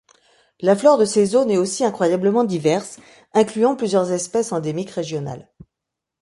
La 0.61 0.75
flore 0.75 0.97
de 0.97 1.05
ces 1.05 1.27
zones 1.27 1.51
est 1.51 1.57
aussi 1.59 1.85
incroyablement 1.85 2.43
diverse, 2.43 2.97
incluant 3.33 3.75
plusieurs 3.75 4.11
espèces 4.11 4.51
endémiques 4.51 4.89
régionales. 4.89 5.47